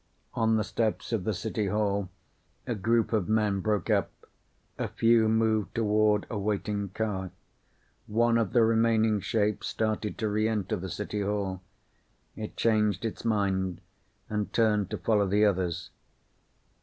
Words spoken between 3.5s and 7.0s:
broke up. A few moved toward a waiting